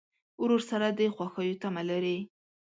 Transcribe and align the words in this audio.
ورور 0.41 0.61
سره 0.69 0.87
د 0.99 1.01
خوښیو 1.15 1.59
تمه 1.61 1.83
لرې. 1.89 2.17